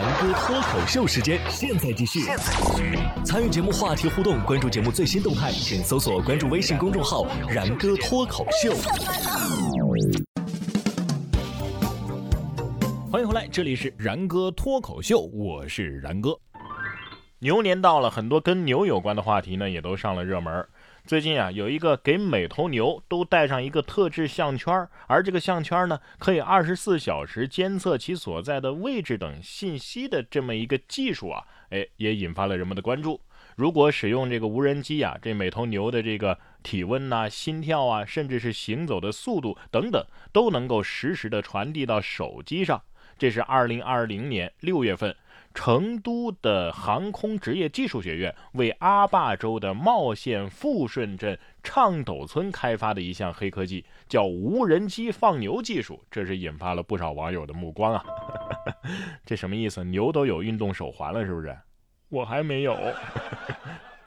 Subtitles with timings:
[0.00, 2.20] 然哥脱口秀时间，现在继续。
[3.24, 8.72] 参与节目话题互动，关注节目最新动态，请搜索关注微信公众号“然哥脱口秀”。
[13.10, 16.38] 欢迎回来，这里是然哥脱口秀，我是然哥。
[17.40, 20.64] 牛年到了，很多跟牛有关的话题呢，也都上了热门。
[21.08, 33.18] 最近啊，有一个给每头牛都带上一个特制项圈，而这个项圈呢，可以二十四小时监测其所在的位置等信息的这么一个技术啊，哎，也引发了人们的关注。
[33.56, 42.82] 如果使用这个无人机啊，这每头牛的这个体温呐、心跳啊，甚至是行走的速度等等，都能够实时的传递到手机上。
[43.18, 45.14] 这是二零二零年六月份。
[45.54, 58.04] 成都的航空职业技术学院为阿坝州的茂县富顺镇畅斗村开发的一项黑科技，叫无人机放牛技术，这是引发了不少网友的目光啊！
[59.26, 59.82] 这什么意思？
[59.82, 61.56] 牛都有运动手环了，是不是？
[62.10, 62.76] 我还没有。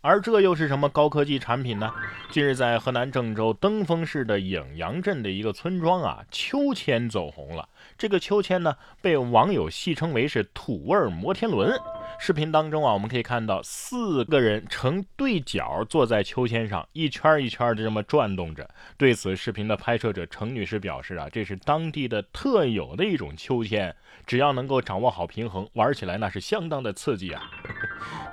[0.03, 1.93] 而这又是什么高科技产品呢？
[2.31, 7.69] 近日，在河南郑州登封市的颍阳镇的一个村庄啊，秋千走红了。
[7.99, 11.79] 这个秋千呢，被网友戏称为是“土味摩天轮”。
[12.19, 18.67] 视频当中啊，我们可以看到四个人呈对角坐在秋千上，一圈一圈的这么转动着。
[18.97, 27.43] 对此视频的拍摄者程女士表示啊，这是当地的特有的一种秋千，只要能够掌握好平衡，玩起来那是相当的刺激啊。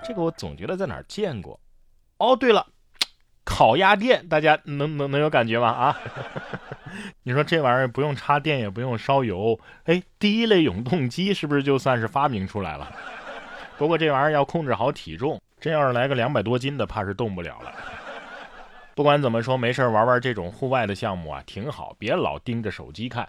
[0.03, 1.59] 这个我总觉得在哪儿见过。
[2.19, 2.67] 哦，对了，
[3.45, 5.69] 烤鸭店，大家能能能有感觉吗？
[5.69, 5.99] 啊，
[7.23, 12.93] 你说这玩意儿不用插电，也不用烧油，哎，第一类永动机是不是就算是发明出来了？
[13.77, 17.73] 不过这玩意儿要控制好体重，真要是来个两百多斤的，怕是动不了了。
[18.97, 23.29] 不管怎么说，没事玩玩这种户外的项目啊，挺好，别老盯着手机看。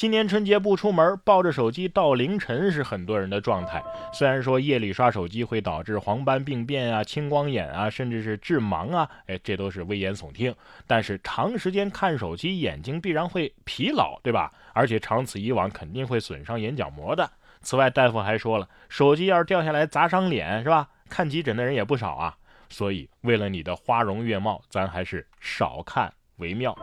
[0.00, 3.84] 今年春节不出门，抱着手机到凌晨是很多人的状态。
[4.14, 10.54] 虽然说夜里刷手机会导致黄斑病变啊、青光眼啊，甚至是致盲啊，哎，这都是危言耸听。
[10.86, 14.50] 但是长时间看手机，眼睛必然会疲劳，对吧？
[14.72, 17.30] 而且长此以往，肯定会损伤眼角膜的。
[17.60, 20.88] 此外，大夫还说了，手机要是掉下来砸伤脸，是吧？
[21.10, 22.34] 看急诊的人也不少啊。
[22.70, 26.74] 所以，为了你的花容月貌，咱还是少看为妙。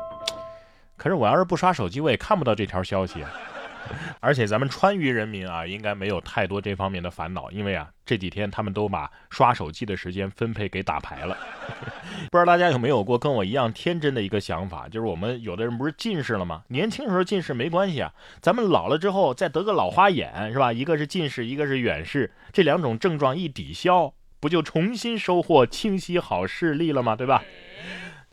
[0.98, 3.24] 可是我要是不刷手机，我也看不到这条消息。
[4.20, 11.38] 而且咱们川渝人民啊，应该没有太多这方面的烦恼，因为啊，这几天他们都把刷手机的时间分配给打牌了。
[12.30, 16.64] 不知道大家有没有过跟我一样天真的一个想法，就是我们有的人不是近视了吗？
[16.68, 20.74] 年轻时候近视没关系啊，咱们老了之后再得个老花眼，是吧？
[20.74, 27.16] 一个是近视，一个是远视，这两种症状一抵消，不就重新收获清晰好视力了吗？
[27.16, 27.42] 对吧？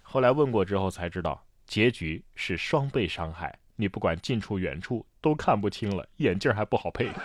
[0.03, 1.45] 后来问过之后才知道。
[1.67, 7.09] 结局是双倍伤害，你不管近处远处都看不清了，眼镜还不好配。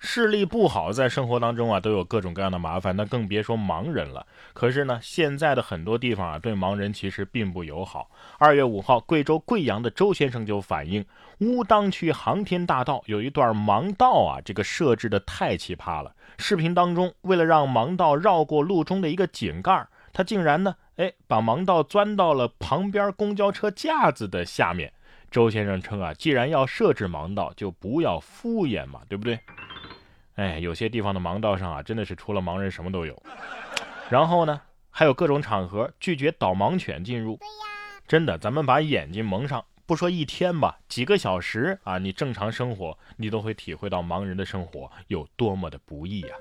[0.00, 4.24] 视力不好，在生活当中啊，都有各种各样的麻烦，那更别说盲人了。
[4.52, 8.08] 可是呢，现在的很多地方啊，对盲人其实并不友好。
[8.38, 11.04] 二月五号，贵州贵阳的周先生就反映，
[11.40, 16.14] 乌当区航天大道有一段盲道啊，这个设置的太奇葩了。
[16.38, 19.84] 视频当中，为了让盲道绕过路中的一个井盖，
[20.18, 20.74] 他竟然呢。
[20.96, 24.92] 哎，把盲道钻到了旁边公交车架子的下面。
[25.30, 29.38] 周先生称啊，既然要设置盲道，就不要敷衍嘛，对不对？
[30.34, 33.22] 哎，有些地方的盲道上啊，真的是除了盲人什么都有。
[34.10, 37.38] 然后呢，还有各种场合拒绝导盲犬进入。
[38.08, 46.34] 真的，咱们把眼睛蒙上，不说一天吧，几个小时啊，你正常生活，你都会体会到盲人的生活有多么的不易呀。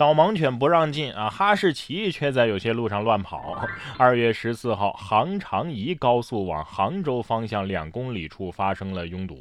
[0.00, 3.68] 导盲犬不让进啊，哈士奇却在有些路上乱跑。
[3.98, 9.38] 二月十四号，杭长宜高速往杭州方向两公里处发生了拥堵，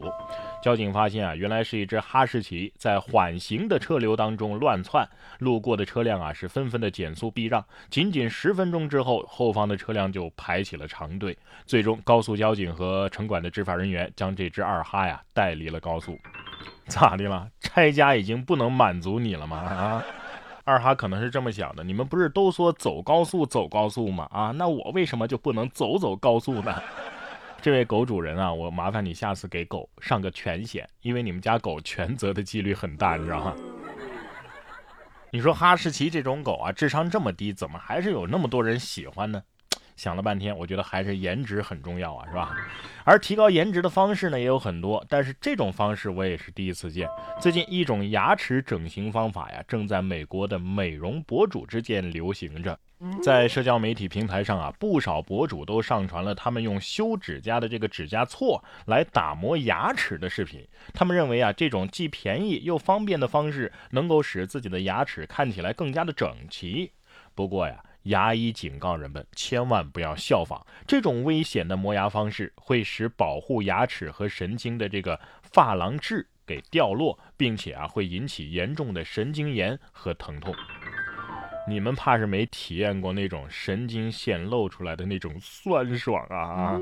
[0.62, 16.20] 交警发现啊，原来是一只哈士奇在缓行的车流当中乱窜，路过的车辆啊是纷纷的减速避让，仅仅十分钟之后，后方的车辆就排起了长队，最终高速交警和城管的执法人员将这只二哈呀带离了高速。
[16.88, 17.48] 咋的了？
[17.62, 19.58] 拆家已经不能满足你了吗？
[19.58, 20.04] 啊？
[20.70, 24.28] 二哈可能是这么想的，你们不是都说走高速走高速吗？
[24.30, 26.80] 啊，那我为什么就不能走走高速呢？
[27.60, 33.56] 这位狗主人啊，我麻烦你下次给狗上个全险，因为你们家狗全责的几率很大，你知道吗？
[35.32, 39.42] 你说哈士奇这种狗啊，智商这么低，怎么还是有那么多人喜欢呢？
[40.00, 42.56] 想了半天，我觉得还是颜值很重要啊，是吧？
[43.04, 47.06] 而提高颜值的方式呢也有很多，但是这种方式我也是第一次见。
[47.42, 52.80] 最近一种牙齿整形方法呀，正在美国的美容博主之间流行着。
[53.22, 60.66] 在社交媒体平台上啊，不少博主都上传了他们用修指甲的这个指甲锉来打磨牙齿的视频。
[60.94, 66.92] 他们认为啊，这种既便宜又方便的方式，能够使自己的牙齿看起来更加的整齐。
[67.36, 75.20] 不过呀，牙医警告人们千万不要效仿这种危险的磨牙方式，会使保护牙齿和神经的这个
[75.52, 80.56] 珐琅质给掉落，并且啊，会引起严重的神经炎和疼痛。
[81.68, 86.80] 你们怕是没体验过那种神经线露出来的那种酸爽啊！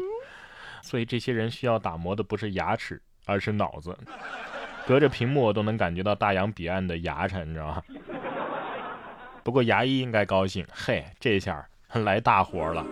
[0.82, 3.98] 所以这些人需要打磨的不是牙齿，而是脑子。
[4.86, 7.84] 隔着屏幕我都能感觉到大洋彼岸的牙碜，你知道吗？
[9.48, 11.66] 不过牙医应该高兴，嘿，这下
[12.04, 12.86] 来大活了。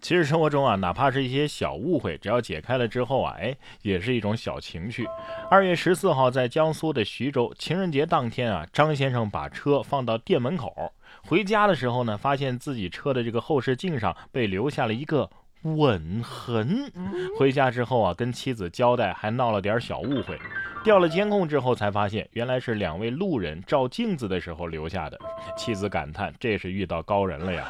[0.00, 5.06] 其实生活中啊，哪怕是一些小误会，只要解开了之后啊，哎，也是一种小情趣。
[5.50, 15.28] 二月十四号，在江苏的徐州，情人节当天啊，张先生把车放到店门口，回家的时候呢，发现自己车的这个后视镜上被留下了一个
[15.60, 16.90] 吻痕。
[17.38, 20.40] 回家之后啊，跟妻子交代，还闹了点小误会。
[20.86, 25.18] 调了监控之后，才发现原来是两位路人照镜子的时候留下的。
[25.58, 27.68] 妻子感叹：“这是遇到高人了呀。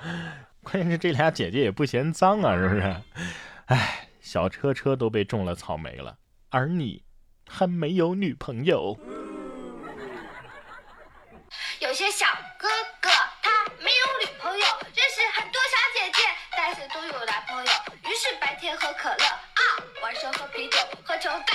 [0.64, 2.96] ”关键是这俩姐姐也不嫌脏啊，是不是？
[3.66, 6.16] 哎，小车车都被种了草莓了，
[6.48, 7.04] 而你
[7.46, 8.98] 还没有女朋友。
[11.80, 12.24] 有些小
[12.58, 12.66] 哥
[13.02, 13.10] 哥
[13.42, 16.22] 他没有女朋友，认识很多小姐姐，
[16.56, 17.70] 但是都有男朋友。
[18.10, 19.60] 于是白天喝可乐啊，
[20.02, 21.54] 晚上喝啤酒，喝成干